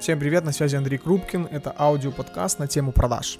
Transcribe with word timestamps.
Всем 0.00 0.18
привет, 0.18 0.44
на 0.44 0.52
связи 0.52 0.76
Андрей 0.76 0.96
Крупкин. 0.96 1.48
Это 1.50 1.74
аудиоподкаст 1.76 2.58
на 2.58 2.66
тему 2.66 2.90
продаж. 2.90 3.38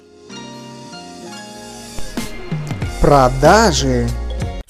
Продажи. 3.01 4.07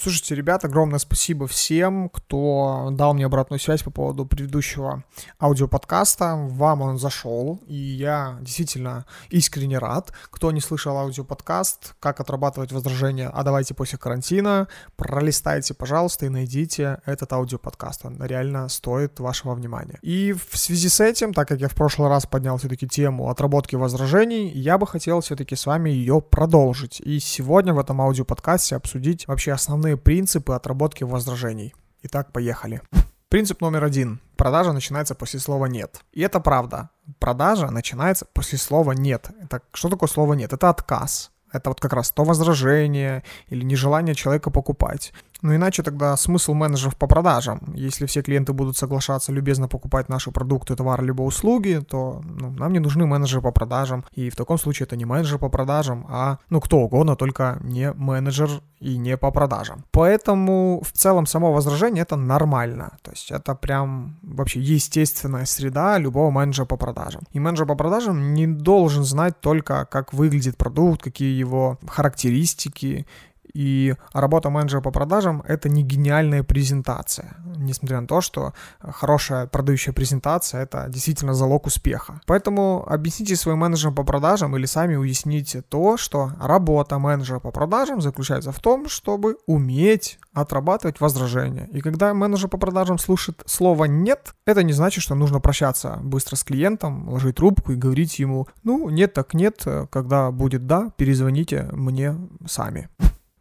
Слушайте, 0.02 0.34
ребят, 0.34 0.66
огромное 0.66 0.98
спасибо 0.98 1.46
всем, 1.46 2.10
кто 2.10 2.90
дал 2.92 3.14
мне 3.14 3.28
обратную 3.28 3.60
связь 3.60 3.84
по 3.84 3.92
поводу 3.92 4.26
предыдущего 4.26 5.04
аудиоподкаста. 5.40 6.38
Вам 6.38 6.82
он 6.82 6.98
зашел, 6.98 7.62
и 7.68 7.76
я 7.76 8.40
действительно 8.42 9.06
искренне 9.30 9.78
рад. 9.78 10.12
Кто 10.32 10.52
не 10.52 10.60
слышал 10.60 10.98
аудиоподкаст, 10.98 11.94
как 12.00 12.20
отрабатывать 12.20 12.72
возражения, 12.72 13.30
а 13.32 13.44
давайте 13.44 13.76
после 13.76 14.00
карантина, 14.00 14.68
пролистайте, 14.96 15.76
пожалуйста, 15.76 16.26
и 16.26 16.30
найдите 16.30 17.00
этот 17.06 17.32
аудиоподкаст. 17.32 18.04
Он 18.06 18.24
реально 18.24 18.70
стоит 18.70 19.20
вашего 19.20 19.54
внимания. 19.54 20.00
И 20.02 20.34
в 20.34 20.58
связи 20.58 20.90
с 20.90 21.00
этим, 21.00 21.32
так 21.32 21.48
как 21.48 21.60
я 21.60 21.68
в 21.68 21.76
прошлый 21.76 22.10
раз 22.10 22.26
поднял 22.26 22.58
все-таки 22.58 22.88
тему 22.88 23.30
отработки 23.30 23.76
возражений, 23.76 24.50
я 24.50 24.80
бы 24.80 24.88
хотел 24.88 25.22
все-таки 25.22 25.56
с 25.56 25.68
вами 25.68 25.92
ее 25.92 26.22
продолжить. 26.22 27.00
И 27.02 27.20
сегодня 27.20 27.76
в 27.76 27.78
этом 27.78 28.02
аудиоподкасте 28.02 28.78
обсудить 28.78 29.28
вообще 29.28 29.52
основные 29.52 29.91
основные 29.92 29.98
принципы 29.98 30.54
отработки 30.54 31.04
возражений. 31.06 31.74
Итак, 32.04 32.32
поехали. 32.32 32.82
Принцип 33.30 33.62
номер 33.62 33.84
один. 33.84 34.20
Продажа 34.36 34.74
начинается 34.74 35.16
после 35.16 35.40
слова 35.40 35.68
«нет». 35.68 36.02
И 36.14 36.22
это 36.22 36.40
правда. 36.40 36.90
Продажа 37.20 37.72
начинается 37.72 38.26
после 38.34 38.58
слова 38.58 38.94
«нет». 38.94 39.30
Это, 39.44 39.62
что 39.74 39.90
такое 39.90 40.10
слово 40.10 40.36
«нет»? 40.36 40.54
Это 40.54 40.70
отказ. 40.70 41.32
Это 41.54 41.70
вот 41.70 41.80
как 41.80 41.94
раз 41.94 42.12
то 42.12 42.24
возражение 42.24 43.24
или 43.52 43.66
нежелание 43.66 44.16
человека 44.16 44.52
покупать. 44.52 45.14
Ну 45.42 45.56
иначе 45.56 45.84
тогда 45.84 46.16
смысл 46.18 46.54
менеджеров 46.54 46.96
по 46.96 47.08
продажам. 47.08 47.74
Если 47.74 48.06
все 48.06 48.22
клиенты 48.22 48.54
будут 48.54 48.78
соглашаться 48.78 49.32
любезно 49.32 49.68
покупать 49.68 50.10
наши 50.10 50.32
продукты, 50.32 50.76
товары 50.76 51.06
либо 51.06 51.24
услуги, 51.24 51.82
то 51.88 52.22
ну, 52.24 52.52
нам 52.52 52.74
не 52.74 52.80
нужны 52.80 53.06
менеджеры 53.06 53.42
по 53.42 53.52
продажам. 53.52 54.06
И 54.14 54.30
в 54.30 54.36
таком 54.36 54.58
случае 54.58 54.86
это 54.86 54.96
не 54.96 55.06
менеджер 55.06 55.40
по 55.40 55.50
продажам, 55.50 56.06
а 56.10 56.38
ну 56.50 56.62
кто 56.62 56.78
угодно, 56.78 57.16
только 57.16 57.58
не 57.62 57.92
менеджер 57.94 58.62
и 58.80 58.98
не 58.98 59.18
по 59.18 59.32
продажам. 59.32 59.84
Поэтому 59.92 60.82
в 60.84 60.92
целом 60.92 61.26
само 61.26 61.54
возражение 61.54 62.04
это 62.04 62.16
нормально. 62.16 62.98
То 63.02 63.12
есть 63.12 63.32
это 63.32 63.56
прям 63.56 64.18
вообще 64.22 64.60
естественная 64.60 65.46
среда 65.46 65.98
любого 65.98 66.32
менеджера 66.32 66.66
по 66.66 66.78
продажам. 66.78 67.24
И 67.32 67.40
менеджер 67.40 67.66
по 67.66 67.76
продажам 67.76 68.34
не 68.34 68.48
должен 68.48 69.04
знать 69.04 69.40
только, 69.40 69.86
как 69.86 70.14
выглядит 70.14 70.58
продукт, 70.58 71.02
какие 71.02 71.38
его 71.38 71.78
характеристики 71.88 73.06
и 73.54 73.96
работа 74.14 74.50
менеджера 74.50 74.82
по 74.82 74.92
продажам— 74.92 75.44
это 75.48 75.70
не 75.70 75.84
гениальная 75.84 76.44
презентация, 76.44 77.36
несмотря 77.58 78.02
на 78.02 78.08
то, 78.08 78.22
что 78.22 78.54
хорошая 78.80 79.48
продающая 79.48 79.94
презентация— 79.94 80.62
это 80.64 80.88
действительно 80.90 81.34
залог 81.34 81.68
успеха. 81.68 82.22
Поэтому 82.26 82.86
объясните 82.88 83.36
своим 83.36 83.60
менеджерам 83.60 83.96
по 83.96 84.04
продажам 84.04 84.56
или 84.56 84.66
сами 84.66 84.96
уясните 84.96 85.62
то, 85.62 85.98
что 85.98 86.32
работа 86.40 87.00
менеджера 87.00 87.40
по 87.40 87.52
продажам 87.52 88.02
заключается 88.02 88.52
в 88.52 88.60
том, 88.60 88.88
чтобы 88.90 89.38
уметь 89.48 90.20
отрабатывать 90.34 91.02
возражения. 91.02 91.68
И 91.72 91.82
когда 91.82 92.14
менеджер 92.14 92.50
по 92.50 92.58
продажам 92.58 92.98
слушает 92.98 93.42
слово 93.46 93.86
«нет», 93.86 94.34
это 94.46 94.64
не 94.64 94.74
значит, 94.74 95.04
что 95.04 95.16
нужно 95.16 95.40
прощаться 95.40 96.00
быстро 96.02 96.36
с 96.36 96.44
клиентом, 96.44 97.10
ложить 97.10 97.36
трубку 97.36 97.74
и 97.74 97.76
говорить 97.76 98.20
ему 98.20 98.48
«ну, 98.64 98.90
нет 98.90 99.14
так 99.14 99.34
нет, 99.34 99.66
когда 99.92 100.32
будет 100.32 100.68
да, 100.68 100.92
перезвоните 100.98 101.68
мне 101.72 102.16
сами». 102.46 102.90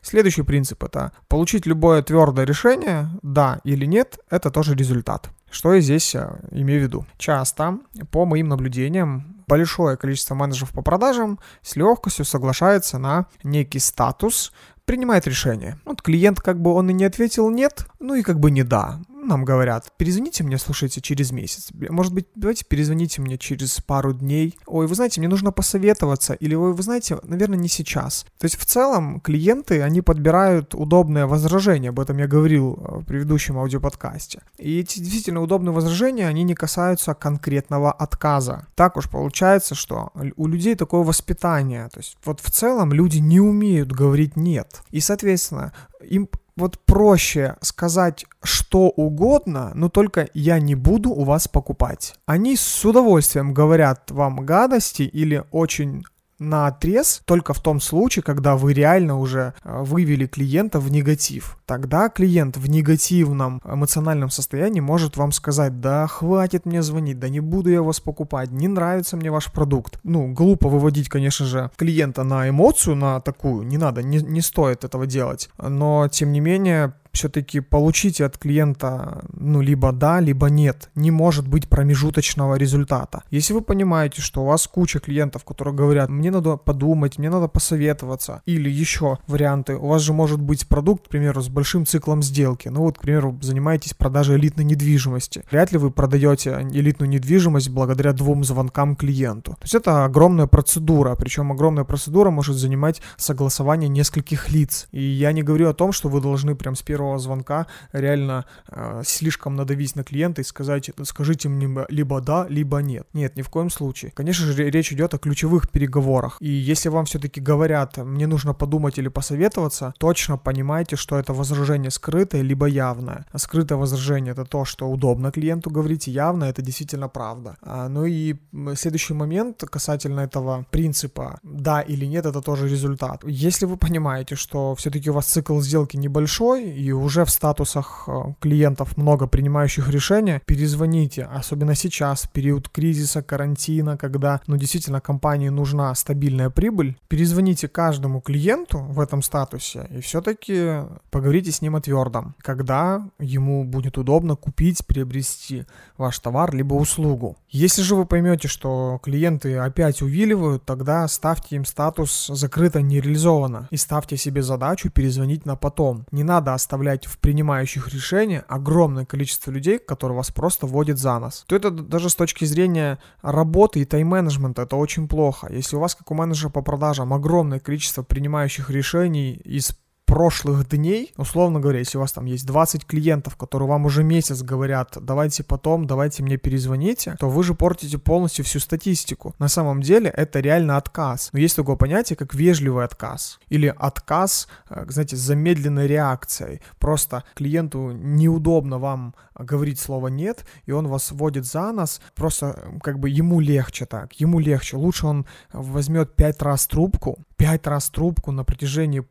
Следующий 0.02 0.42
принцип 0.42 0.82
это 0.82 1.12
получить 1.28 1.66
любое 1.66 2.02
твердое 2.02 2.44
решение, 2.44 3.10
да 3.22 3.60
или 3.64 3.84
нет, 3.84 4.18
это 4.30 4.50
тоже 4.50 4.74
результат. 4.74 5.30
Что 5.50 5.74
я 5.74 5.80
здесь 5.80 6.14
э, 6.14 6.40
имею 6.52 6.80
в 6.80 6.82
виду? 6.84 7.06
Часто, 7.18 7.78
по 8.10 8.24
моим 8.24 8.48
наблюдениям, 8.48 9.42
большое 9.48 9.96
количество 9.96 10.34
менеджеров 10.34 10.70
по 10.70 10.82
продажам 10.82 11.40
с 11.62 11.74
легкостью 11.76 12.24
соглашается 12.24 12.98
на 12.98 13.26
некий 13.42 13.80
статус, 13.80 14.52
принимает 14.84 15.26
решение. 15.26 15.78
Вот 15.84 16.02
клиент 16.02 16.40
как 16.40 16.60
бы 16.60 16.72
он 16.72 16.90
и 16.90 16.92
не 16.92 17.04
ответил 17.04 17.50
нет, 17.50 17.86
ну 17.98 18.14
и 18.14 18.22
как 18.22 18.38
бы 18.38 18.50
не 18.50 18.62
да 18.62 19.00
нам 19.30 19.44
говорят, 19.44 19.92
перезвоните 19.96 20.44
мне, 20.44 20.58
слушайте, 20.58 21.00
через 21.00 21.30
месяц. 21.30 21.70
Может 21.72 22.12
быть, 22.12 22.26
давайте 22.34 22.64
перезвоните 22.64 23.22
мне 23.22 23.38
через 23.38 23.80
пару 23.80 24.12
дней. 24.12 24.58
Ой, 24.66 24.86
вы 24.86 24.94
знаете, 24.94 25.20
мне 25.20 25.28
нужно 25.28 25.52
посоветоваться. 25.52 26.34
Или, 26.34 26.54
ой, 26.54 26.74
вы 26.74 26.82
знаете, 26.82 27.18
наверное, 27.22 27.58
не 27.58 27.68
сейчас. 27.68 28.26
То 28.38 28.44
есть, 28.44 28.56
в 28.56 28.64
целом, 28.66 29.20
клиенты, 29.20 29.80
они 29.82 30.02
подбирают 30.02 30.74
удобное 30.74 31.26
возражение. 31.26 31.90
Об 31.90 32.00
этом 32.00 32.18
я 32.18 32.26
говорил 32.26 32.74
э, 32.74 32.98
в 32.98 33.04
предыдущем 33.04 33.58
аудиоподкасте. 33.58 34.42
И 34.58 34.80
эти 34.80 34.98
действительно 34.98 35.40
удобные 35.40 35.72
возражения, 35.72 36.26
они 36.26 36.42
не 36.42 36.54
касаются 36.54 37.14
конкретного 37.14 37.92
отказа. 37.92 38.66
Так 38.74 38.96
уж 38.96 39.08
получается, 39.08 39.74
что 39.74 40.12
у 40.36 40.46
людей 40.46 40.74
такое 40.74 41.02
воспитание. 41.02 41.88
То 41.88 42.00
есть, 42.00 42.18
вот 42.24 42.40
в 42.40 42.50
целом 42.50 42.92
люди 42.92 43.18
не 43.18 43.40
умеют 43.40 43.92
говорить 43.92 44.36
«нет». 44.36 44.82
И, 44.90 45.00
соответственно, 45.00 45.72
им 46.02 46.28
вот 46.60 46.78
проще 46.78 47.56
сказать 47.60 48.24
что 48.42 48.88
угодно, 48.90 49.72
но 49.74 49.88
только 49.88 50.28
я 50.34 50.60
не 50.60 50.74
буду 50.74 51.10
у 51.10 51.24
вас 51.24 51.48
покупать. 51.48 52.14
Они 52.26 52.56
с 52.56 52.84
удовольствием 52.84 53.52
говорят 53.52 54.10
вам 54.10 54.44
гадости 54.46 55.02
или 55.02 55.42
очень 55.50 56.04
на 56.40 56.66
отрез 56.66 57.22
только 57.26 57.54
в 57.54 57.60
том 57.60 57.80
случае, 57.80 58.22
когда 58.22 58.56
вы 58.56 58.72
реально 58.72 59.18
уже 59.18 59.54
э, 59.62 59.82
вывели 59.82 60.26
клиента 60.26 60.80
в 60.80 60.90
негатив. 60.90 61.58
Тогда 61.66 62.08
клиент 62.08 62.56
в 62.56 62.68
негативном 62.68 63.60
эмоциональном 63.64 64.30
состоянии 64.30 64.80
может 64.80 65.16
вам 65.16 65.30
сказать, 65.30 65.80
да 65.80 66.06
хватит 66.06 66.66
мне 66.66 66.82
звонить, 66.82 67.18
да 67.18 67.28
не 67.28 67.40
буду 67.40 67.70
я 67.70 67.82
вас 67.82 68.00
покупать, 68.00 68.50
не 68.50 68.66
нравится 68.66 69.16
мне 69.16 69.30
ваш 69.30 69.52
продукт. 69.52 70.00
Ну, 70.02 70.32
глупо 70.32 70.68
выводить, 70.68 71.08
конечно 71.08 71.46
же, 71.46 71.70
клиента 71.76 72.24
на 72.24 72.48
эмоцию, 72.48 72.96
на 72.96 73.20
такую, 73.20 73.62
не 73.62 73.76
надо, 73.76 74.02
не, 74.02 74.18
не 74.18 74.40
стоит 74.40 74.84
этого 74.84 75.06
делать. 75.06 75.50
Но, 75.58 76.08
тем 76.08 76.32
не 76.32 76.40
менее, 76.40 76.94
все-таки 77.12 77.60
получите 77.60 78.24
от 78.24 78.38
клиента, 78.38 79.24
ну, 79.32 79.60
либо 79.60 79.92
да, 79.92 80.20
либо 80.20 80.48
нет. 80.48 80.90
Не 80.94 81.10
может 81.10 81.48
быть 81.48 81.68
промежуточного 81.68 82.56
результата. 82.56 83.22
Если 83.30 83.52
вы 83.52 83.62
понимаете, 83.62 84.22
что 84.22 84.42
у 84.42 84.46
вас 84.46 84.66
куча 84.66 85.00
клиентов, 85.00 85.44
которые 85.44 85.74
говорят, 85.74 86.08
мне 86.08 86.30
надо 86.30 86.56
подумать, 86.56 87.18
мне 87.18 87.30
надо 87.30 87.48
посоветоваться, 87.48 88.42
или 88.46 88.70
еще 88.70 89.18
варианты, 89.26 89.76
у 89.76 89.86
вас 89.86 90.02
же 90.02 90.12
может 90.12 90.40
быть 90.40 90.68
продукт, 90.68 91.06
к 91.06 91.10
примеру, 91.10 91.42
с 91.42 91.48
большим 91.48 91.86
циклом 91.86 92.22
сделки. 92.22 92.68
Ну 92.68 92.80
вот, 92.80 92.98
к 92.98 93.02
примеру, 93.02 93.38
занимаетесь 93.40 93.94
продажей 93.94 94.36
элитной 94.36 94.64
недвижимости. 94.64 95.44
Вряд 95.50 95.72
ли 95.72 95.78
вы 95.78 95.90
продаете 95.90 96.66
элитную 96.72 97.08
недвижимость 97.08 97.70
благодаря 97.70 98.12
двум 98.12 98.44
звонкам 98.44 98.96
клиенту. 98.96 99.52
То 99.52 99.62
есть 99.62 99.74
это 99.74 100.04
огромная 100.04 100.46
процедура, 100.46 101.14
причем 101.16 101.52
огромная 101.52 101.84
процедура 101.84 102.30
может 102.30 102.56
занимать 102.56 103.00
согласование 103.16 103.88
нескольких 103.88 104.50
лиц. 104.50 104.88
И 104.92 105.02
я 105.02 105.32
не 105.32 105.42
говорю 105.42 105.68
о 105.68 105.74
том, 105.74 105.92
что 105.92 106.08
вы 106.08 106.20
должны 106.20 106.54
прям 106.54 106.74
с 106.74 106.82
первого 106.82 106.99
первого 107.00 107.18
звонка 107.18 107.66
реально 107.92 108.44
э, 108.68 109.02
слишком 109.04 109.56
надавить 109.56 109.96
на 109.96 110.04
клиента 110.04 110.40
и 110.40 110.44
сказать, 110.44 110.90
скажите 111.04 111.48
мне 111.48 111.86
либо 111.88 112.20
да, 112.20 112.46
либо 112.48 112.82
нет. 112.82 113.06
Нет, 113.14 113.36
ни 113.36 113.42
в 113.42 113.48
коем 113.48 113.70
случае. 113.70 114.10
Конечно 114.10 114.46
же, 114.46 114.70
речь 114.70 114.92
идет 114.92 115.14
о 115.14 115.18
ключевых 115.18 115.70
переговорах. 115.70 116.36
И 116.40 116.48
если 116.48 116.90
вам 116.90 117.04
все-таки 117.04 117.40
говорят, 117.40 117.96
мне 117.96 118.26
нужно 118.26 118.54
подумать 118.54 118.98
или 118.98 119.08
посоветоваться, 119.08 119.92
точно 119.98 120.36
понимайте, 120.38 120.96
что 120.96 121.16
это 121.16 121.32
возражение 121.32 121.90
скрытое 121.90 122.42
либо 122.42 122.66
явное. 122.66 123.24
А 123.32 123.38
скрытое 123.38 123.78
возражение 123.78 124.32
это 124.32 124.44
то, 124.44 124.64
что 124.64 124.90
удобно 124.90 125.30
клиенту 125.30 125.70
говорить, 125.70 126.06
явно 126.06 126.44
это 126.44 126.62
действительно 126.62 127.08
правда. 127.08 127.56
А, 127.62 127.88
ну 127.88 128.04
и 128.04 128.36
следующий 128.74 129.14
момент 129.14 129.64
касательно 129.70 130.20
этого 130.20 130.64
принципа 130.70 131.38
да 131.42 131.80
или 131.80 132.06
нет, 132.06 132.26
это 132.26 132.40
тоже 132.40 132.68
результат. 132.68 133.24
Если 133.26 133.66
вы 133.66 133.76
понимаете, 133.76 134.36
что 134.36 134.74
все-таки 134.74 135.10
у 135.10 135.14
вас 135.14 135.26
цикл 135.26 135.60
сделки 135.60 135.96
небольшой 135.96 136.70
и 136.70 136.89
уже 136.92 137.24
в 137.24 137.30
статусах 137.30 138.04
э, 138.06 138.34
клиентов 138.40 138.96
много 138.96 139.26
принимающих 139.26 139.88
решения, 139.88 140.42
перезвоните, 140.46 141.24
особенно 141.24 141.74
сейчас, 141.74 142.22
в 142.22 142.30
период 142.30 142.68
кризиса, 142.68 143.22
карантина, 143.22 143.96
когда, 143.96 144.40
ну, 144.46 144.56
действительно, 144.56 145.00
компании 145.00 145.48
нужна 145.48 145.94
стабильная 145.94 146.50
прибыль, 146.50 146.96
перезвоните 147.08 147.68
каждому 147.68 148.20
клиенту 148.20 148.78
в 148.78 149.00
этом 149.00 149.22
статусе 149.22 149.88
и 149.90 150.00
все-таки 150.00 150.82
поговорите 151.10 151.52
с 151.52 151.62
ним 151.62 151.76
о 151.76 151.80
твердом, 151.80 152.34
когда 152.40 153.08
ему 153.18 153.64
будет 153.64 153.98
удобно 153.98 154.36
купить, 154.36 154.86
приобрести 154.86 155.64
ваш 155.96 156.18
товар 156.18 156.54
либо 156.54 156.74
услугу. 156.74 157.36
Если 157.48 157.82
же 157.82 157.94
вы 157.94 158.06
поймете, 158.06 158.48
что 158.48 159.00
клиенты 159.02 159.56
опять 159.56 160.02
увиливают, 160.02 160.64
тогда 160.64 161.06
ставьте 161.08 161.56
им 161.56 161.64
статус 161.64 162.28
«закрыто, 162.32 162.80
не 162.80 163.00
реализовано» 163.00 163.68
и 163.70 163.76
ставьте 163.76 164.16
себе 164.16 164.42
задачу 164.42 164.90
перезвонить 164.90 165.46
на 165.46 165.56
потом. 165.56 166.06
Не 166.12 166.22
надо 166.22 166.54
оставлять 166.54 166.79
оставлять 166.80 167.06
в 167.06 167.18
принимающих 167.18 167.92
решения 167.92 168.44
огромное 168.48 169.04
количество 169.04 169.50
людей, 169.50 169.78
которые 169.78 170.16
вас 170.16 170.30
просто 170.30 170.66
водят 170.66 170.98
за 170.98 171.18
нос, 171.18 171.44
то 171.46 171.54
это 171.54 171.70
даже 171.70 172.08
с 172.08 172.14
точки 172.14 172.46
зрения 172.46 172.98
работы 173.22 173.80
и 173.80 173.84
тайм-менеджмента 173.84 174.62
это 174.62 174.76
очень 174.76 175.06
плохо. 175.06 175.48
Если 175.52 175.76
у 175.76 175.80
вас, 175.80 175.94
как 175.94 176.10
у 176.10 176.14
менеджера 176.14 176.48
по 176.48 176.62
продажам, 176.62 177.12
огромное 177.12 177.60
количество 177.60 178.02
принимающих 178.02 178.70
решений 178.70 179.34
из 179.44 179.72
прошлых 180.10 180.68
дней, 180.68 181.12
условно 181.16 181.60
говоря, 181.60 181.78
если 181.78 181.96
у 181.96 182.00
вас 182.00 182.12
там 182.12 182.24
есть 182.24 182.44
20 182.44 182.84
клиентов, 182.84 183.36
которые 183.36 183.68
вам 183.68 183.84
уже 183.84 184.02
месяц 184.02 184.42
говорят, 184.42 184.98
давайте 185.00 185.44
потом, 185.44 185.86
давайте 185.86 186.24
мне 186.24 186.36
перезвоните, 186.36 187.14
то 187.20 187.28
вы 187.28 187.44
же 187.44 187.54
портите 187.54 187.96
полностью 187.96 188.44
всю 188.44 188.58
статистику. 188.58 189.36
На 189.38 189.46
самом 189.46 189.82
деле 189.82 190.10
это 190.10 190.40
реально 190.40 190.76
отказ. 190.76 191.30
Но 191.32 191.38
есть 191.38 191.54
такое 191.54 191.76
понятие, 191.76 192.16
как 192.16 192.34
вежливый 192.34 192.84
отказ. 192.84 193.38
Или 193.50 193.72
отказ, 193.78 194.48
э, 194.68 194.84
знаете, 194.88 195.14
с 195.14 195.20
замедленной 195.20 195.86
реакцией. 195.86 196.60
Просто 196.80 197.22
клиенту 197.34 197.92
неудобно 197.92 198.80
вам 198.80 199.14
говорить 199.38 199.78
слово 199.78 200.08
«нет», 200.08 200.44
и 200.66 200.72
он 200.72 200.88
вас 200.88 201.12
вводит 201.12 201.44
за 201.46 201.70
нос, 201.70 202.00
просто 202.16 202.74
как 202.82 202.98
бы 202.98 203.08
ему 203.08 203.38
легче 203.38 203.86
так, 203.86 204.14
ему 204.14 204.40
легче. 204.40 204.76
Лучше 204.76 205.06
он 205.06 205.24
возьмет 205.52 206.16
пять 206.16 206.42
раз 206.42 206.66
трубку, 206.66 207.18
пять 207.36 207.68
раз 207.68 207.90
трубку 207.90 208.32
на 208.32 208.42
протяжении 208.42 209.04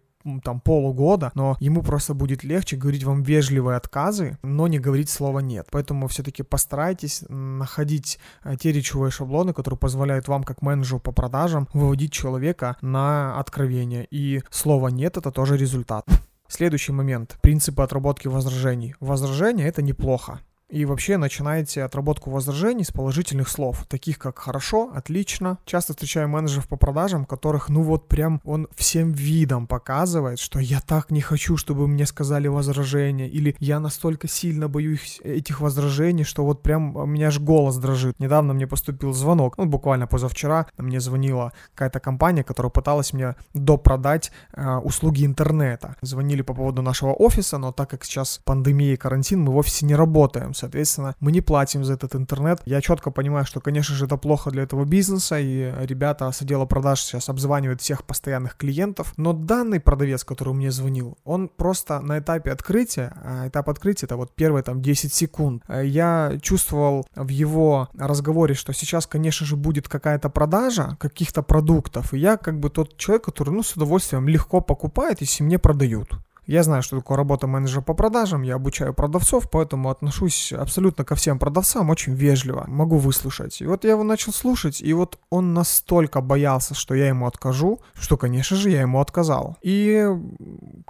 там 0.43 0.59
полугода, 0.59 1.31
но 1.35 1.55
ему 1.59 1.81
просто 1.81 2.13
будет 2.13 2.43
легче 2.43 2.75
говорить 2.77 3.03
вам 3.03 3.23
вежливые 3.23 3.77
отказы, 3.77 4.37
но 4.43 4.67
не 4.67 4.79
говорить 4.79 5.09
слово 5.09 5.39
нет. 5.39 5.67
Поэтому 5.71 6.07
все-таки 6.07 6.43
постарайтесь 6.43 7.23
находить 7.29 8.19
э, 8.43 8.55
те 8.57 8.71
речевые 8.71 9.11
шаблоны, 9.11 9.53
которые 9.53 9.77
позволяют 9.77 10.27
вам 10.27 10.43
как 10.43 10.61
менеджеру 10.61 10.99
по 10.99 11.11
продажам 11.11 11.67
выводить 11.73 12.11
человека 12.11 12.77
на 12.81 13.39
откровение. 13.39 14.07
И 14.11 14.41
слово 14.49 14.89
нет 14.89 15.17
это 15.17 15.31
тоже 15.31 15.57
результат. 15.57 16.05
Следующий 16.47 16.91
момент. 16.91 17.37
Принципы 17.41 17.83
отработки 17.83 18.27
возражений. 18.27 18.95
Возражение 18.99 19.67
это 19.67 19.81
неплохо 19.81 20.39
и 20.69 20.85
вообще 20.85 21.17
начинаете 21.17 21.83
отработку 21.83 22.29
возражений 22.29 22.83
с 22.83 22.91
положительных 22.91 23.49
слов, 23.49 23.85
таких 23.87 24.19
как 24.19 24.39
«хорошо», 24.39 24.91
«отлично». 24.93 25.57
Часто 25.65 25.93
встречаю 25.93 26.29
менеджеров 26.29 26.67
по 26.67 26.77
продажам, 26.77 27.25
которых, 27.25 27.69
ну 27.69 27.81
вот 27.81 28.07
прям 28.07 28.39
он 28.43 28.67
всем 28.75 29.11
видом 29.11 29.67
показывает, 29.67 30.39
что 30.39 30.59
я 30.59 30.79
так 30.79 31.09
не 31.11 31.21
хочу, 31.21 31.57
чтобы 31.57 31.87
мне 31.87 32.05
сказали 32.05 32.47
возражения, 32.47 33.27
или 33.27 33.55
я 33.59 33.79
настолько 33.79 34.27
сильно 34.27 34.67
боюсь 34.67 35.19
этих 35.23 35.59
возражений, 35.61 36.23
что 36.23 36.45
вот 36.45 36.61
прям 36.61 36.95
у 36.95 37.05
меня 37.05 37.27
аж 37.27 37.39
голос 37.39 37.77
дрожит. 37.77 38.19
Недавно 38.19 38.53
мне 38.53 38.67
поступил 38.67 39.13
звонок, 39.13 39.57
ну 39.57 39.65
буквально 39.65 40.07
позавчера 40.07 40.67
мне 40.77 40.99
звонила 40.99 41.51
какая-то 41.73 41.99
компания, 41.99 42.43
которая 42.43 42.69
пыталась 42.69 43.13
мне 43.13 43.35
допродать 43.53 44.31
э, 44.53 44.75
услуги 44.77 45.25
интернета. 45.25 45.95
Звонили 46.01 46.43
по 46.43 46.53
поводу 46.53 46.81
нашего 46.81 47.13
офиса, 47.13 47.57
но 47.57 47.71
так 47.71 47.89
как 47.89 48.03
сейчас 48.03 48.39
пандемия 48.43 48.93
и 48.93 48.97
карантин, 48.97 49.41
мы 49.41 49.51
в 49.53 49.57
офисе 49.57 49.85
не 49.85 49.95
работаем 49.95 50.53
соответственно, 50.59 51.15
мы 51.19 51.31
не 51.31 51.41
платим 51.41 51.83
за 51.83 51.93
этот 51.93 52.15
интернет. 52.15 52.61
Я 52.65 52.81
четко 52.81 53.11
понимаю, 53.11 53.45
что, 53.45 53.61
конечно 53.61 53.95
же, 53.95 54.05
это 54.05 54.17
плохо 54.17 54.51
для 54.51 54.63
этого 54.63 54.85
бизнеса, 54.85 55.39
и 55.39 55.73
ребята 55.85 56.31
с 56.31 56.41
отдела 56.41 56.65
продаж 56.65 57.01
сейчас 57.01 57.29
обзванивают 57.29 57.81
всех 57.81 58.03
постоянных 58.03 58.57
клиентов, 58.57 59.13
но 59.17 59.33
данный 59.33 59.79
продавец, 59.79 60.23
который 60.23 60.53
мне 60.53 60.71
звонил, 60.71 61.17
он 61.23 61.49
просто 61.49 61.99
на 62.01 62.19
этапе 62.19 62.51
открытия, 62.51 63.13
а 63.23 63.47
этап 63.47 63.69
открытия 63.69 64.05
это 64.05 64.17
вот 64.17 64.35
первые 64.35 64.63
там 64.63 64.81
10 64.81 65.13
секунд, 65.13 65.63
э, 65.67 65.85
я 65.85 66.37
чувствовал 66.41 67.05
в 67.15 67.29
его 67.29 67.89
разговоре, 67.97 68.55
что 68.55 68.73
сейчас, 68.73 69.07
конечно 69.07 69.45
же, 69.45 69.55
будет 69.55 69.87
какая-то 69.87 70.29
продажа 70.29 70.97
каких-то 70.99 71.41
продуктов, 71.43 72.13
и 72.13 72.19
я 72.19 72.37
как 72.37 72.59
бы 72.59 72.69
тот 72.69 72.97
человек, 72.97 73.25
который, 73.25 73.51
ну, 73.51 73.63
с 73.63 73.75
удовольствием 73.75 74.27
легко 74.27 74.61
покупает, 74.61 75.21
если 75.21 75.43
мне 75.43 75.59
продают. 75.59 76.09
Я 76.49 76.63
знаю, 76.63 76.81
что 76.81 76.97
такое 76.97 77.15
работа 77.15 77.45
менеджера 77.45 77.81
по 77.81 77.93
продажам, 77.93 78.41
я 78.41 78.55
обучаю 78.55 78.91
продавцов, 78.95 79.51
поэтому 79.51 79.91
отношусь 79.91 80.51
абсолютно 80.51 81.03
ко 81.03 81.13
всем 81.13 81.37
продавцам 81.37 81.91
очень 81.91 82.15
вежливо, 82.15 82.65
могу 82.67 82.97
выслушать. 82.97 83.61
И 83.61 83.67
вот 83.67 83.83
я 83.83 83.91
его 83.91 84.01
начал 84.01 84.33
слушать, 84.33 84.81
и 84.81 84.91
вот 84.93 85.19
он 85.29 85.53
настолько 85.53 86.21
боялся, 86.21 86.73
что 86.73 86.95
я 86.95 87.07
ему 87.07 87.27
откажу, 87.27 87.81
что, 87.93 88.17
конечно 88.17 88.57
же, 88.57 88.71
я 88.71 88.81
ему 88.81 88.99
отказал. 88.99 89.57
И, 89.61 90.07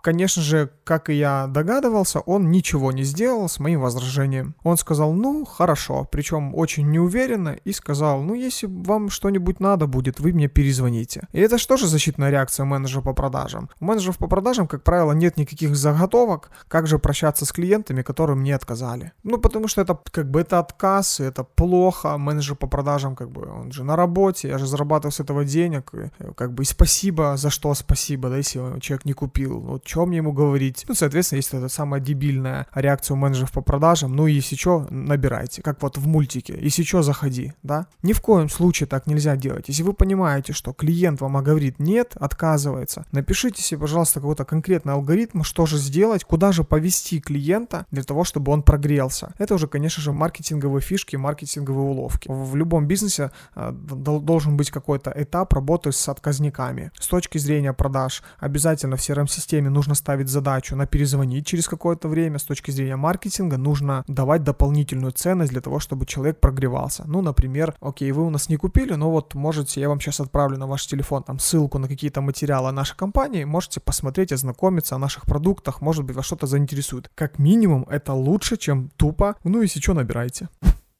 конечно 0.01 0.41
же, 0.41 0.71
как 0.85 1.09
и 1.09 1.15
я 1.15 1.47
догадывался, 1.47 2.21
он 2.21 2.51
ничего 2.51 2.93
не 2.93 3.03
сделал 3.03 3.49
с 3.49 3.59
моим 3.59 3.81
возражением. 3.81 4.55
Он 4.63 4.77
сказал, 4.77 5.11
ну, 5.11 5.43
хорошо, 5.43 6.07
причем 6.09 6.55
очень 6.55 6.89
неуверенно, 6.89 7.49
и 7.49 7.73
сказал, 7.73 8.21
ну, 8.21 8.33
если 8.33 8.67
вам 8.67 9.09
что-нибудь 9.09 9.59
надо 9.59 9.87
будет, 9.87 10.21
вы 10.21 10.31
мне 10.31 10.47
перезвоните. 10.47 11.27
И 11.33 11.41
это 11.41 11.57
же 11.57 11.87
защитная 11.87 12.29
реакция 12.29 12.63
менеджера 12.63 13.01
по 13.01 13.11
продажам? 13.11 13.69
У 13.81 13.85
менеджеров 13.85 14.17
по 14.19 14.27
продажам, 14.27 14.65
как 14.65 14.83
правило, 14.83 15.11
нет 15.11 15.35
никаких 15.35 15.48
никаких 15.49 15.75
заготовок, 15.75 16.51
как 16.67 16.87
же 16.87 16.99
прощаться 16.99 17.45
с 17.45 17.51
клиентами, 17.51 18.01
которые 18.01 18.35
мне 18.35 18.55
отказали. 18.55 19.11
Ну, 19.23 19.37
потому 19.37 19.67
что 19.67 19.81
это 19.81 19.99
как 20.11 20.29
бы 20.29 20.41
это 20.41 20.59
отказ, 20.59 21.19
это 21.19 21.43
плохо, 21.43 22.17
менеджер 22.17 22.55
по 22.55 22.67
продажам, 22.67 23.15
как 23.15 23.31
бы, 23.31 23.47
он 23.47 23.71
же 23.71 23.83
на 23.83 23.95
работе, 23.95 24.47
я 24.47 24.57
же 24.57 24.67
зарабатываю 24.67 25.11
с 25.11 25.19
этого 25.19 25.45
денег, 25.45 25.91
и, 25.93 26.11
как 26.35 26.53
бы 26.53 26.63
и 26.63 26.65
спасибо, 26.65 27.37
за 27.37 27.49
что 27.49 27.73
спасибо, 27.73 28.29
да, 28.29 28.37
если 28.37 28.79
человек 28.79 29.05
не 29.05 29.13
купил, 29.13 29.59
вот 29.59 29.87
что 29.87 30.05
мне 30.05 30.17
ему 30.17 30.33
говорить. 30.33 30.85
Ну, 30.87 30.95
соответственно, 30.95 31.37
если 31.37 31.59
это 31.59 31.69
самая 31.69 32.01
дебильная 32.01 32.67
реакция 32.73 33.15
у 33.15 33.17
менеджеров 33.17 33.51
по 33.51 33.61
продажам, 33.61 34.15
ну, 34.15 34.27
если 34.27 34.55
что, 34.55 34.87
набирайте, 34.89 35.61
как 35.61 35.81
вот 35.81 35.97
в 35.97 36.07
мультике, 36.07 36.57
если 36.61 36.83
что, 36.83 37.01
заходи, 37.01 37.53
да. 37.63 37.87
Ни 38.03 38.13
в 38.13 38.21
коем 38.21 38.49
случае 38.49 38.87
так 38.87 39.07
нельзя 39.07 39.35
делать. 39.35 39.67
Если 39.67 39.83
вы 39.83 39.93
понимаете, 39.93 40.53
что 40.53 40.73
клиент 40.73 41.21
вам 41.21 41.43
говорит 41.43 41.79
нет, 41.79 42.15
отказывается, 42.19 43.05
напишите 43.11 43.61
себе, 43.61 43.81
пожалуйста, 43.81 44.19
какой-то 44.19 44.45
конкретный 44.45 44.93
алгоритм, 44.93 45.38
алгоритм, 45.39 45.43
что 45.43 45.65
же 45.65 45.77
сделать, 45.77 46.23
куда 46.23 46.51
же 46.51 46.63
повести 46.63 47.19
клиента 47.19 47.85
для 47.91 48.03
того, 48.03 48.23
чтобы 48.23 48.51
он 48.51 48.61
прогрелся. 48.61 49.33
Это 49.39 49.55
уже, 49.55 49.67
конечно 49.67 50.03
же, 50.03 50.11
маркетинговые 50.11 50.81
фишки, 50.81 51.17
маркетинговые 51.17 51.85
уловки. 51.85 52.27
В 52.29 52.55
любом 52.55 52.87
бизнесе 52.87 53.31
э, 53.55 53.71
должен 53.71 54.57
быть 54.57 54.71
какой-то 54.71 55.11
этап 55.15 55.53
работы 55.53 55.91
с 55.91 56.09
отказниками. 56.09 56.91
С 56.99 57.07
точки 57.07 57.39
зрения 57.39 57.73
продаж, 57.73 58.23
обязательно 58.39 58.95
в 58.95 58.99
CRM-системе 58.99 59.69
нужно 59.69 59.95
ставить 59.95 60.29
задачу 60.29 60.75
на 60.75 60.85
перезвонить 60.85 61.45
через 61.45 61.67
какое-то 61.67 62.09
время. 62.09 62.37
С 62.37 62.43
точки 62.43 62.71
зрения 62.71 62.97
маркетинга 62.97 63.57
нужно 63.57 64.03
давать 64.07 64.43
дополнительную 64.43 65.11
ценность 65.11 65.51
для 65.51 65.61
того, 65.61 65.79
чтобы 65.79 66.05
человек 66.05 66.39
прогревался. 66.39 67.03
Ну, 67.07 67.21
например, 67.21 67.73
окей, 67.81 68.11
вы 68.11 68.23
у 68.23 68.29
нас 68.29 68.49
не 68.49 68.57
купили, 68.57 68.95
но 68.95 69.11
вот 69.11 69.35
можете, 69.35 69.81
я 69.81 69.87
вам 69.87 69.99
сейчас 69.99 70.19
отправлю 70.19 70.57
на 70.57 70.67
ваш 70.67 70.87
телефон 70.87 71.23
там 71.23 71.39
ссылку 71.39 71.79
на 71.79 71.87
какие-то 71.87 72.21
материалы 72.21 72.71
нашей 72.71 72.97
компании, 72.97 73.45
можете 73.45 73.79
посмотреть, 73.79 74.31
ознакомиться 74.31 74.95
о 74.95 74.99
наших 74.99 75.18
продуктах, 75.25 75.81
может 75.81 76.05
быть, 76.05 76.15
вас 76.15 76.25
что-то 76.25 76.47
заинтересует. 76.47 77.09
Как 77.15 77.39
минимум, 77.39 77.85
это 77.89 78.13
лучше, 78.13 78.57
чем 78.57 78.89
тупо, 78.97 79.35
ну 79.43 79.61
если 79.61 79.79
что, 79.79 79.93
набирайте. 79.93 80.49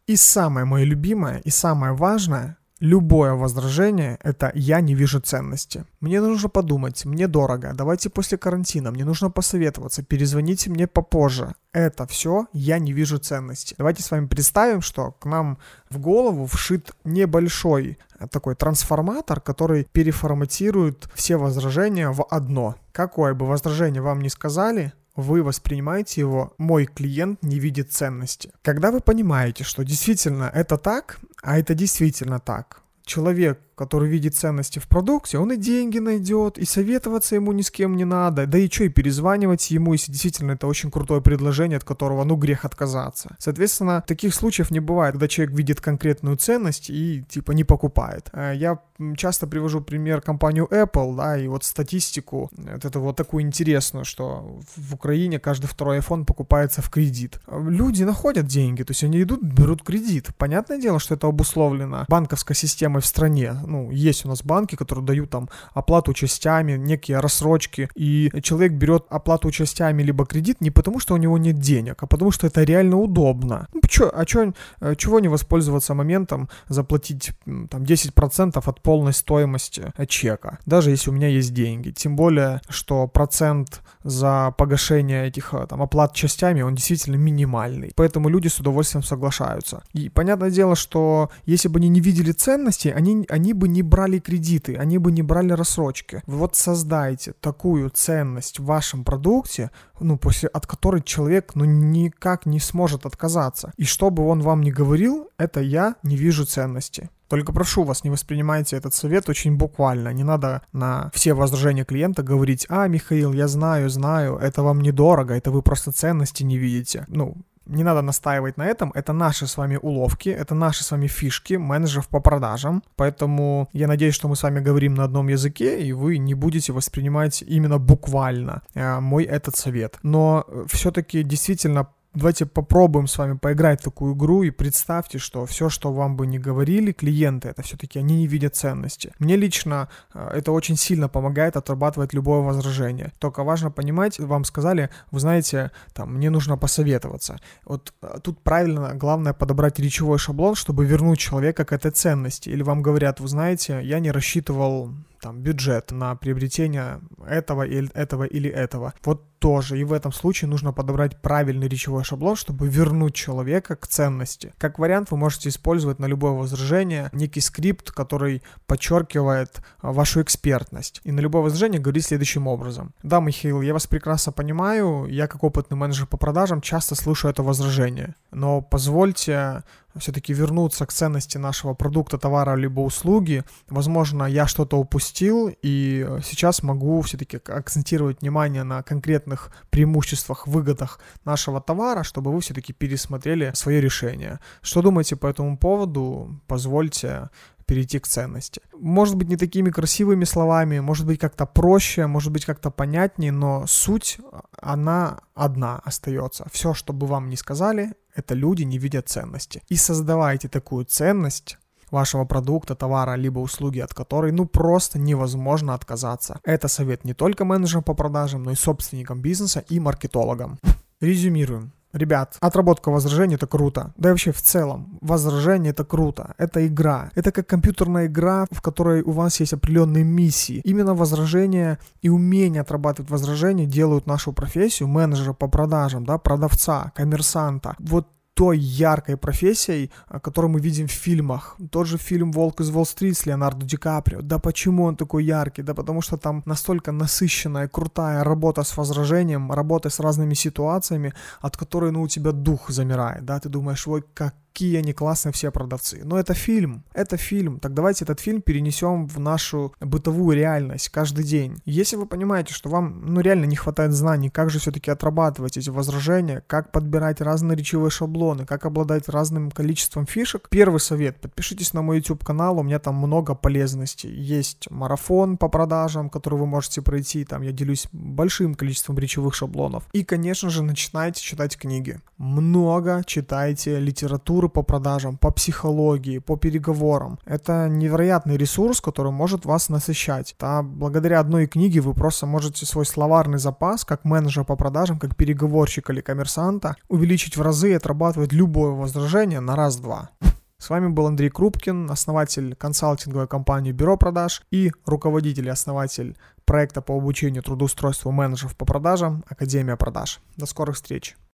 И 0.07 0.15
самое 0.15 0.65
мое 0.65 0.85
любимое, 0.85 1.37
и 1.39 1.49
самое 1.49 1.93
важное, 1.93 2.57
Любое 2.79 3.33
возражение– 3.33 4.17
это 4.23 4.53
«я 4.55 4.79
не 4.79 4.95
вижу 4.95 5.19
ценности». 5.19 5.85
Мне 5.99 6.21
нужно 6.21 6.47
подумать, 6.47 7.03
мне 7.03 7.27
дорого, 7.27 7.73
давайте 7.73 8.09
после 8.09 8.37
карантина, 8.37 8.91
мне 8.91 9.03
нужно 9.03 9.29
посоветоваться, 9.29 10.01
перезвоните 10.01 10.69
мне 10.69 10.87
попозже. 10.87 11.55
Это 11.73 12.07
все 12.07 12.45
«я 12.53 12.79
не 12.79 12.93
вижу 12.93 13.17
ценности». 13.17 13.75
Давайте 13.77 14.01
с 14.01 14.11
вами 14.11 14.27
представим, 14.27 14.81
что 14.81 15.11
к 15.11 15.25
нам 15.25 15.57
в 15.89 15.99
голову 15.99 16.45
вшит 16.45 16.91
небольшой 17.03 17.99
э, 18.17 18.27
такой 18.27 18.55
трансформатор, 18.55 19.41
который 19.41 19.85
переформатирует 19.91 21.09
все 21.13 21.35
возражения 21.35 22.09
в 22.11 22.25
одно. 22.29 22.75
Какое 22.93 23.33
бы 23.33 23.45
возражение 23.45 24.01
вам 24.01 24.21
не 24.21 24.29
сказали, 24.29 24.93
вы 25.19 25.43
воспринимаете 25.43 26.21
его 26.21 26.53
«мой 26.57 26.85
клиент 26.85 27.43
не 27.43 27.59
видит 27.59 27.91
ценности». 27.91 28.51
Когда 28.61 28.91
вы 28.91 28.99
понимаете, 28.99 29.63
что 29.63 29.83
действительно 29.83 30.51
это 30.53 30.77
так, 30.77 31.19
а 31.41 31.59
это 31.59 31.73
действительно 31.73 32.39
так, 32.39 32.81
человек 33.05 33.59
который 33.79 34.09
видит 34.09 34.35
ценности 34.35 34.79
в 34.79 34.87
продукте, 34.89 35.37
он 35.37 35.53
и 35.53 35.55
деньги 35.55 35.99
найдет, 35.99 36.57
и 36.57 36.65
советоваться 36.65 37.35
ему 37.35 37.53
ни 37.53 37.61
с 37.61 37.71
кем 37.71 37.95
не 37.95 38.03
надо, 38.03 38.45
да 38.45 38.57
и 38.57 38.69
что, 38.69 38.83
и 38.83 38.89
перезванивать 38.89 39.71
ему, 39.71 39.93
если 39.93 40.11
действительно 40.11 40.51
это 40.51 40.67
очень 40.67 40.91
крутое 40.91 41.21
предложение, 41.21 41.77
от 41.77 41.85
которого, 41.85 42.25
ну, 42.25 42.35
грех 42.35 42.65
отказаться. 42.65 43.37
Соответственно, 43.39 44.03
таких 44.05 44.33
случаев 44.33 44.71
не 44.71 44.81
бывает, 44.81 45.13
когда 45.13 45.29
человек 45.29 45.55
видит 45.55 45.79
конкретную 45.79 46.35
ценность 46.35 46.89
и, 46.89 47.23
типа, 47.29 47.53
не 47.53 47.63
покупает. 47.63 48.29
Э, 48.33 48.51
я 48.53 48.79
часто 49.15 49.47
привожу 49.47 49.81
пример 49.81 50.21
компанию 50.21 50.67
Apple, 50.69 51.15
да, 51.15 51.37
и 51.37 51.47
вот 51.47 51.63
статистику, 51.63 52.49
вот 52.57 52.85
это 52.85 52.99
вот 52.99 53.15
такую 53.15 53.43
интересную, 53.43 54.03
что 54.03 54.59
в 54.75 54.93
Украине 54.93 55.39
каждый 55.39 55.67
второй 55.67 55.99
iPhone 55.99 56.25
покупается 56.25 56.81
в 56.81 56.89
кредит. 56.89 57.39
Люди 57.47 58.03
находят 58.03 58.45
деньги, 58.45 58.83
то 58.83 58.91
есть 58.91 59.03
они 59.03 59.21
идут, 59.21 59.41
берут 59.41 59.83
кредит. 59.83 60.27
Понятное 60.37 60.81
дело, 60.81 60.99
что 60.99 61.15
это 61.15 61.27
обусловлено 61.27 62.05
банковской 62.09 62.55
системой 62.55 63.01
в 63.01 63.05
стране, 63.05 63.53
ну, 63.69 63.91
есть 63.91 64.25
у 64.25 64.29
нас 64.29 64.43
банки, 64.43 64.75
которые 64.75 65.05
дают 65.05 65.29
там 65.29 65.49
оплату 65.73 66.13
частями, 66.13 66.73
некие 66.77 67.19
рассрочки, 67.19 67.89
и 67.95 68.31
человек 68.41 68.73
берет 68.73 69.05
оплату 69.09 69.51
частями 69.51 70.03
либо 70.03 70.25
кредит 70.25 70.61
не 70.61 70.71
потому, 70.71 70.99
что 70.99 71.13
у 71.13 71.17
него 71.17 71.37
нет 71.37 71.59
денег, 71.59 72.03
а 72.03 72.07
потому, 72.07 72.31
что 72.31 72.47
это 72.47 72.63
реально 72.63 72.97
удобно. 72.97 73.67
Ну, 73.73 73.81
чё, 73.87 74.11
а 74.13 74.25
чё, 74.25 74.53
э, 74.81 74.95
чего 74.95 75.19
не 75.19 75.27
воспользоваться 75.27 75.93
моментом 75.93 76.49
заплатить 76.67 77.31
там 77.69 77.83
10% 77.83 78.67
от 78.67 78.81
полной 78.81 79.13
стоимости 79.13 79.93
э, 79.97 80.05
чека, 80.05 80.59
даже 80.65 80.91
если 80.91 81.11
у 81.11 81.13
меня 81.13 81.27
есть 81.27 81.53
деньги. 81.53 81.91
Тем 81.91 82.15
более, 82.15 82.61
что 82.69 83.07
процент 83.07 83.81
за 84.03 84.53
погашение 84.57 85.27
этих 85.27 85.53
э, 85.53 85.65
там 85.67 85.81
оплат 85.81 86.13
частями, 86.13 86.61
он 86.61 86.75
действительно 86.75 87.15
минимальный. 87.15 87.91
Поэтому 87.95 88.29
люди 88.29 88.47
с 88.47 88.59
удовольствием 88.59 89.03
соглашаются. 89.03 89.83
И 89.93 90.09
понятное 90.09 90.51
дело, 90.51 90.75
что 90.75 91.29
если 91.45 91.67
бы 91.67 91.79
они 91.79 91.89
не 91.89 91.99
видели 91.99 92.31
ценности, 92.31 92.87
они, 92.87 93.25
они 93.29 93.53
бы 93.53 93.67
не 93.67 93.83
брали 93.83 94.19
кредиты, 94.19 94.75
они 94.75 94.97
бы 94.97 95.11
не 95.11 95.21
брали 95.21 95.51
рассрочки. 95.53 96.21
Вот 96.25 96.55
создайте 96.55 97.33
такую 97.33 97.89
ценность 97.89 98.59
в 98.59 98.65
вашем 98.65 99.03
продукте, 99.03 99.71
ну, 99.99 100.17
после, 100.17 100.49
от 100.49 100.65
которой 100.65 101.01
человек, 101.01 101.51
ну, 101.55 101.65
никак 101.65 102.45
не 102.45 102.59
сможет 102.59 103.05
отказаться. 103.05 103.73
И 103.77 103.83
что 103.83 104.09
бы 104.09 104.25
он 104.27 104.41
вам 104.41 104.61
ни 104.61 104.71
говорил, 104.71 105.29
это 105.37 105.59
я 105.59 105.95
не 106.03 106.15
вижу 106.15 106.45
ценности. 106.45 107.09
Только 107.29 107.53
прошу 107.53 107.83
вас, 107.83 108.03
не 108.03 108.09
воспринимайте 108.09 108.75
этот 108.75 108.93
совет 108.93 109.29
очень 109.29 109.55
буквально. 109.55 110.13
Не 110.13 110.23
надо 110.23 110.63
на 110.73 111.11
все 111.13 111.33
возражения 111.33 111.85
клиента 111.85 112.23
говорить, 112.23 112.65
а, 112.69 112.87
Михаил, 112.87 113.33
я 113.33 113.47
знаю, 113.47 113.89
знаю, 113.89 114.37
это 114.37 114.63
вам 114.63 114.81
недорого, 114.81 115.35
это 115.35 115.51
вы 115.51 115.61
просто 115.61 115.91
ценности 115.91 116.43
не 116.43 116.57
видите. 116.57 117.05
Ну, 117.07 117.37
не 117.69 117.83
надо 117.83 118.01
настаивать 118.01 118.57
на 118.57 118.65
этом, 118.65 118.91
это 118.95 119.13
наши 119.13 119.45
с 119.45 119.57
вами 119.57 119.79
уловки, 119.81 120.29
это 120.29 120.55
наши 120.55 120.83
с 120.83 120.91
вами 120.91 121.07
фишки 121.07 121.53
менеджеров 121.53 122.07
по 122.07 122.19
продажам, 122.19 122.83
поэтому 122.95 123.69
я 123.73 123.87
надеюсь, 123.87 124.15
что 124.15 124.27
мы 124.27 124.35
с 124.35 124.43
вами 124.43 124.59
говорим 124.59 124.95
на 124.95 125.03
одном 125.03 125.27
языке, 125.27 125.79
и 125.79 125.93
вы 125.93 126.17
не 126.17 126.33
будете 126.33 126.73
воспринимать 126.73 127.43
именно 127.43 127.77
буквально 127.77 128.63
э, 128.73 128.99
мой 128.99 129.23
этот 129.23 129.55
совет. 129.55 129.99
Но 130.03 130.45
э, 130.47 130.65
все-таки 130.67 131.23
действительно 131.23 131.87
Давайте 132.15 132.47
попробуем 132.47 133.05
с 133.05 133.19
вами 133.19 133.37
поиграть 133.37 133.81
в 133.81 133.83
такую 133.83 134.15
игру 134.15 134.41
и 134.41 134.49
представьте, 134.49 135.19
что 135.19 135.45
все, 135.45 135.69
что 135.69 135.93
вам 135.93 136.17
бы 136.17 136.25
не 136.25 136.39
говорили 136.39 136.91
клиенты, 136.91 137.49
это 137.49 137.61
все-таки 137.61 137.99
они 137.99 138.15
не 138.15 138.27
видят 138.27 138.55
ценности. 138.55 139.13
Мне 139.19 139.35
лично 139.35 139.89
э, 140.15 140.31
это 140.33 140.51
очень 140.51 140.75
сильно 140.75 141.07
помогает 141.07 141.55
отрабатывать 141.55 142.13
любое 142.13 142.41
возражение. 142.41 143.13
Только 143.19 143.43
важно 143.43 143.69
понимать, 143.69 144.17
вам 144.19 144.43
сказали, 144.43 144.89
вы 145.11 145.19
знаете, 145.19 145.69
там, 145.93 146.15
мне 146.15 146.31
нужно 146.31 146.57
посоветоваться. 146.57 147.37
Вот 147.63 147.93
э, 148.01 148.17
тут 148.23 148.41
правильно, 148.41 148.95
главное 148.95 149.33
подобрать 149.33 149.77
речевой 149.77 150.17
шаблон, 150.17 150.55
чтобы 150.55 150.85
вернуть 150.85 151.19
человека 151.19 151.63
к 151.63 151.71
этой 151.71 151.91
ценности. 151.91 152.49
Или 152.49 152.63
вам 152.63 152.81
говорят, 152.81 153.19
вы 153.19 153.27
знаете, 153.27 153.81
я 153.83 153.99
не 153.99 154.09
рассчитывал 154.09 154.89
там 155.21 155.41
бюджет 155.41 155.91
на 155.91 156.15
приобретение 156.15 157.01
этого 157.27 157.63
или 157.63 157.91
этого 157.93 158.23
или 158.23 158.49
этого. 158.49 158.93
Вот 159.03 159.28
тоже. 159.39 159.79
И 159.79 159.83
в 159.83 159.93
этом 159.93 160.11
случае 160.11 160.49
нужно 160.49 160.73
подобрать 160.73 161.21
правильный 161.21 161.67
речевой 161.67 162.03
шаблон, 162.03 162.35
чтобы 162.35 162.67
вернуть 162.67 163.15
человека 163.15 163.75
к 163.75 163.87
ценности. 163.87 164.53
Как 164.57 164.79
вариант, 164.79 165.11
вы 165.11 165.17
можете 165.17 165.49
использовать 165.49 165.99
на 165.99 166.05
любое 166.05 166.33
возражение 166.33 167.09
некий 167.13 167.41
скрипт, 167.41 167.91
который 167.91 168.43
подчеркивает 168.67 169.61
а, 169.81 169.91
вашу 169.91 170.21
экспертность. 170.21 171.01
И 171.03 171.11
на 171.11 171.19
любое 171.19 171.43
возражение 171.43 171.81
говорить 171.81 172.05
следующим 172.05 172.47
образом. 172.47 172.93
Да, 173.03 173.19
Михаил, 173.19 173.61
я 173.61 173.73
вас 173.73 173.87
прекрасно 173.87 174.31
понимаю, 174.31 175.07
я 175.09 175.27
как 175.27 175.43
опытный 175.43 175.77
менеджер 175.77 176.05
по 176.07 176.17
продажам 176.17 176.61
часто 176.61 176.95
слышу 176.95 177.27
это 177.27 177.43
возражение. 177.43 178.15
Но 178.31 178.61
позвольте 178.61 179.63
все-таки 179.97 180.33
вернуться 180.33 180.85
к 180.85 180.93
ценности 180.93 181.37
нашего 181.37 181.73
продукта, 181.73 182.17
товара 182.17 182.55
либо 182.55 182.81
услуги. 182.81 183.43
Возможно, 183.69 184.23
я 184.23 184.47
что-то 184.47 184.77
упустил, 184.77 185.51
и 185.61 186.07
сейчас 186.23 186.63
могу 186.63 187.01
все-таки 187.01 187.37
акцентировать 187.37 188.21
внимание 188.21 188.63
на 188.63 188.83
конкретных 189.29 189.51
преимуществах, 189.69 190.47
выгодах 190.47 190.99
нашего 191.25 191.61
товара, 191.61 192.03
чтобы 192.03 192.31
вы 192.31 192.39
все-таки 192.39 192.73
пересмотрели 192.73 193.51
свое 193.53 193.81
решение. 193.81 194.39
Что 194.61 194.81
думаете 194.81 195.15
по 195.15 195.27
этому 195.27 195.57
поводу? 195.57 196.41
Позвольте 196.47 197.29
перейти 197.65 197.99
к 197.99 198.07
ценности. 198.07 198.61
Может 198.81 199.15
быть, 199.15 199.29
не 199.29 199.37
такими 199.37 199.69
красивыми 199.71 200.25
словами, 200.25 200.81
может 200.81 201.05
быть, 201.05 201.19
как-то 201.19 201.45
проще, 201.45 202.07
может 202.07 202.31
быть, 202.31 202.45
как-то 202.45 202.71
понятнее, 202.71 203.31
но 203.31 203.67
суть, 203.67 204.19
она 204.61 205.19
одна 205.35 205.79
остается. 205.85 206.45
Все, 206.51 206.73
что 206.73 206.93
бы 206.93 207.05
вам 207.07 207.29
ни 207.29 207.35
сказали, 207.35 207.93
это 208.15 208.35
люди 208.35 208.65
не 208.65 208.79
видят 208.79 209.07
ценности. 209.07 209.61
И 209.71 209.77
создавайте 209.77 210.47
такую 210.47 210.85
ценность, 210.85 211.59
вашего 211.91 212.25
продукта, 212.25 212.75
товара, 212.75 213.15
либо 213.15 213.39
услуги, 213.39 213.79
от 213.79 213.93
которой 213.93 214.31
ну 214.31 214.45
просто 214.45 214.99
невозможно 214.99 215.73
отказаться. 215.73 216.39
Это 216.43 216.67
совет 216.67 217.05
не 217.05 217.13
только 217.13 217.45
менеджерам 217.45 217.83
по 217.83 217.93
продажам, 217.93 218.43
но 218.43 218.51
и 218.51 218.55
собственникам 218.55 219.21
бизнеса 219.21 219.63
и 219.69 219.79
маркетологам. 219.79 220.59
Резюмируем. 221.01 221.71
Ребят, 221.93 222.37
отработка 222.39 222.91
возражений 222.91 223.35
это 223.35 223.47
круто. 223.47 223.93
Да 223.97 224.09
и 224.09 224.11
вообще 224.11 224.31
в 224.31 224.41
целом, 224.41 224.99
возражение 225.01 225.71
это 225.71 225.83
круто. 225.83 226.35
Это 226.37 226.67
игра. 226.67 227.09
Это 227.15 227.31
как 227.31 227.47
компьютерная 227.47 228.05
игра, 228.05 228.45
в 228.51 228.61
которой 228.61 229.01
у 229.01 229.11
вас 229.11 229.39
есть 229.39 229.53
определенные 229.53 230.03
миссии. 230.03 230.61
Именно 230.65 230.93
возражения 230.93 231.79
и 232.03 232.09
умение 232.09 232.61
отрабатывать 232.61 233.09
возражения 233.09 233.65
делают 233.65 234.05
нашу 234.05 234.33
профессию 234.33 234.87
менеджера 234.87 235.33
по 235.33 235.47
продажам, 235.47 236.05
да, 236.05 236.19
продавца, 236.19 236.91
коммерсанта. 236.95 237.75
Вот 237.79 238.07
той 238.39 238.57
яркой 238.57 239.17
профессией, 239.17 239.91
которую 240.23 240.51
мы 240.51 240.61
видим 240.61 240.87
в 240.87 240.91
фильмах. 240.91 241.57
Тот 241.71 241.87
же 241.87 241.97
фильм 241.97 242.31
«Волк 242.31 242.61
из 242.61 242.69
Уолл-стрит» 242.69 243.17
с 243.17 243.25
Леонардо 243.25 243.65
Ди 243.65 243.75
Каприо. 243.77 244.21
Да 244.21 244.39
почему 244.39 244.85
он 244.85 244.95
такой 244.95 245.25
яркий? 245.25 245.63
Да 245.63 245.73
потому 245.73 246.01
что 246.01 246.17
там 246.17 246.41
настолько 246.45 246.93
насыщенная, 246.93 247.67
крутая 247.67 248.23
работа 248.23 248.63
с 248.63 248.77
возражением, 248.77 249.51
работа 249.51 249.89
с 249.89 249.99
разными 249.99 250.35
ситуациями, 250.35 251.13
от 251.41 251.57
которой, 251.57 251.91
ну, 251.91 252.01
у 252.01 252.07
тебя 252.07 252.31
дух 252.31 252.69
замирает, 252.69 253.25
да, 253.25 253.39
ты 253.39 253.49
думаешь, 253.49 253.87
ой, 253.87 254.03
как 254.13 254.33
какие 254.51 254.77
они 254.77 254.93
классные 254.93 255.31
все 255.31 255.51
продавцы. 255.51 256.01
Но 256.03 256.19
это 256.19 256.33
фильм, 256.33 256.83
это 256.93 257.17
фильм. 257.17 257.59
Так 257.59 257.73
давайте 257.73 258.03
этот 258.03 258.19
фильм 258.19 258.41
перенесем 258.41 259.07
в 259.07 259.19
нашу 259.19 259.73
бытовую 259.79 260.35
реальность 260.35 260.89
каждый 260.89 261.23
день. 261.23 261.57
Если 261.65 261.95
вы 261.95 262.05
понимаете, 262.05 262.53
что 262.53 262.69
вам 262.69 263.01
ну 263.05 263.21
реально 263.21 263.45
не 263.45 263.55
хватает 263.55 263.93
знаний, 263.93 264.29
как 264.29 264.49
же 264.49 264.59
все-таки 264.59 264.91
отрабатывать 264.91 265.57
эти 265.57 265.69
возражения, 265.69 266.43
как 266.47 266.71
подбирать 266.71 267.21
разные 267.21 267.57
речевые 267.57 267.91
шаблоны, 267.91 268.45
как 268.45 268.65
обладать 268.65 269.07
разным 269.09 269.51
количеством 269.51 270.05
фишек, 270.05 270.49
первый 270.49 270.79
совет, 270.79 271.21
подпишитесь 271.21 271.73
на 271.73 271.81
мой 271.81 271.97
YouTube 271.97 272.23
канал, 272.23 272.59
у 272.59 272.63
меня 272.63 272.79
там 272.79 272.95
много 272.95 273.35
полезностей. 273.35 274.11
Есть 274.11 274.69
марафон 274.71 275.37
по 275.37 275.47
продажам, 275.49 276.09
который 276.09 276.39
вы 276.39 276.45
можете 276.45 276.81
пройти, 276.81 277.23
там 277.23 277.41
я 277.43 277.51
делюсь 277.51 277.87
большим 277.91 278.55
количеством 278.55 278.97
речевых 278.97 279.35
шаблонов. 279.35 279.83
И, 279.93 280.03
конечно 280.03 280.49
же, 280.49 280.63
начинайте 280.63 281.21
читать 281.21 281.57
книги. 281.57 281.99
Много 282.17 283.03
читайте 283.05 283.79
литературу 283.79 284.38
по 284.47 284.63
продажам, 284.63 285.17
по 285.17 285.31
психологии, 285.31 286.19
по 286.19 286.37
переговорам. 286.37 287.19
Это 287.25 287.67
невероятный 287.67 288.37
ресурс, 288.37 288.79
который 288.79 289.11
может 289.11 289.45
вас 289.45 289.67
насыщать. 289.69 290.35
Да, 290.39 290.61
благодаря 290.63 291.19
одной 291.19 291.47
книге 291.47 291.81
вы 291.81 291.93
просто 291.93 292.25
можете 292.25 292.65
свой 292.65 292.85
словарный 292.85 293.39
запас, 293.39 293.83
как 293.83 294.05
менеджер 294.05 294.45
по 294.45 294.55
продажам, 294.55 294.99
как 294.99 295.15
переговорщик 295.15 295.89
или 295.89 295.99
коммерсанта, 295.99 296.75
увеличить 296.87 297.35
в 297.35 297.41
разы 297.41 297.71
и 297.71 297.73
отрабатывать 297.73 298.31
любое 298.31 298.71
возражение 298.71 299.41
на 299.41 299.55
раз-два. 299.55 300.11
С 300.59 300.69
вами 300.69 300.89
был 300.89 301.07
Андрей 301.07 301.29
Крупкин, 301.29 301.89
основатель 301.89 302.53
консалтинговой 302.55 303.27
компании 303.27 303.71
Бюро 303.71 303.95
продаж 303.95 304.43
и 304.51 304.71
руководитель 304.85 305.47
и 305.47 305.51
основатель 305.51 306.17
проекта 306.43 306.81
по 306.81 306.97
обучению 306.97 307.43
трудоустройству 307.43 308.11
менеджеров 308.11 308.57
по 308.57 308.65
продажам 308.65 309.23
Академия 309.29 309.77
продаж. 309.77 310.19
До 310.35 310.45
скорых 310.45 310.75
встреч! 310.75 311.15